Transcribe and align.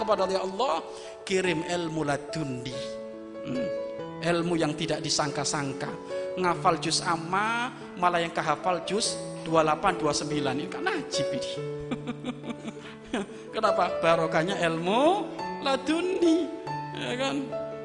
kepada 0.00 0.24
Allah 0.24 0.80
kirim 1.28 1.60
ilmu 1.68 2.08
laduni 2.08 2.72
hmm. 3.44 3.68
ilmu 4.24 4.56
yang 4.56 4.72
tidak 4.72 5.04
disangka-sangka. 5.04 5.92
Ngafal 6.40 6.80
juz 6.80 7.04
amma 7.04 7.68
malah 8.00 8.24
yang 8.24 8.32
kehafal 8.32 8.80
juz 8.88 9.20
28 9.44 10.00
29 10.00 10.56
ini 10.56 10.64
kan 10.72 10.80
najib 10.80 11.26
ini. 11.36 11.52
Kenapa? 13.54 13.92
Barokahnya 14.00 14.56
ilmu 14.64 15.28
laduni 15.60 16.48
ya 16.96 17.12
kan? 17.20 17.36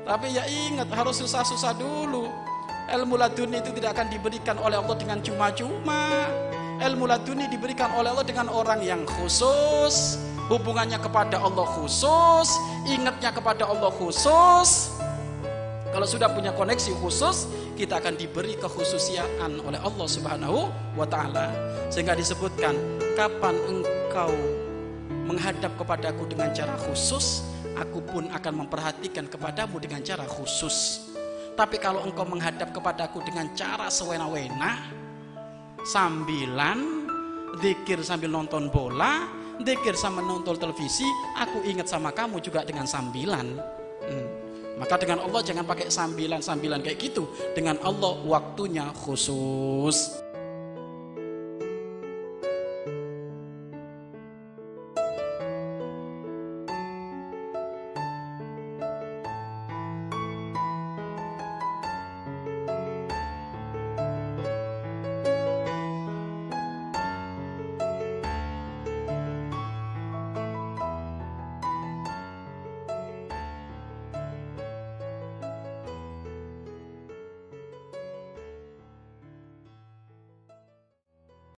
Tapi 0.06 0.38
ya 0.38 0.46
ingat 0.46 0.88
harus 0.94 1.20
susah-susah 1.20 1.74
dulu. 1.76 2.30
Ilmu 2.86 3.18
laduni 3.18 3.58
itu 3.58 3.74
tidak 3.74 3.98
akan 3.98 4.08
diberikan 4.14 4.62
oleh 4.62 4.78
Allah 4.78 4.94
dengan 4.94 5.18
cuma-cuma. 5.26 6.30
Ilmu 6.78 7.10
laduni 7.10 7.50
diberikan 7.50 7.90
oleh 7.98 8.14
Allah 8.14 8.28
dengan 8.28 8.46
orang 8.54 8.86
yang 8.86 9.02
khusus 9.10 10.22
hubungannya 10.52 11.02
kepada 11.02 11.42
Allah 11.42 11.66
khusus 11.78 12.48
ingatnya 12.86 13.34
kepada 13.34 13.66
Allah 13.66 13.90
khusus 13.90 14.96
kalau 15.96 16.04
sudah 16.04 16.28
punya 16.28 16.52
koneksi 16.52 16.92
khusus 17.00 17.48
kita 17.80 18.04
akan 18.04 18.20
diberi 18.20 18.60
kekhususiaan 18.60 19.64
oleh 19.64 19.80
Allah 19.80 20.08
Subhanahu 20.12 20.68
wa 20.96 21.08
taala. 21.08 21.56
Sehingga 21.88 22.20
disebutkan 22.20 22.76
kapan 23.16 23.56
engkau 23.68 24.32
menghadap 25.24 25.72
kepadaku 25.80 26.28
dengan 26.28 26.52
cara 26.52 26.76
khusus, 26.76 27.48
aku 27.80 28.04
pun 28.04 28.28
akan 28.28 28.68
memperhatikan 28.68 29.32
kepadamu 29.32 29.80
dengan 29.80 30.04
cara 30.04 30.28
khusus. 30.28 31.08
Tapi 31.56 31.80
kalau 31.80 32.04
engkau 32.04 32.28
menghadap 32.28 32.76
kepadaku 32.76 33.24
dengan 33.24 33.56
cara 33.56 33.88
sewena-wena, 33.88 34.92
sambilan, 35.88 37.08
zikir 37.64 38.04
sambil 38.04 38.36
nonton 38.36 38.68
bola, 38.68 39.32
zikir 39.64 39.96
sama 39.96 40.20
nonton 40.20 40.58
televisi, 40.58 41.06
aku 41.38 41.64
ingat 41.64 41.88
sama 41.88 42.12
kamu 42.12 42.42
juga 42.44 42.66
dengan 42.66 42.90
sambilan. 42.90 43.48
Hmm. 44.06 44.28
Maka 44.76 45.00
dengan 45.00 45.24
Allah 45.24 45.40
jangan 45.40 45.64
pakai 45.64 45.88
sambilan-sambilan 45.88 46.84
kayak 46.84 47.00
gitu. 47.00 47.32
Dengan 47.56 47.80
Allah 47.80 48.20
waktunya 48.28 48.92
khusus. 48.92 50.25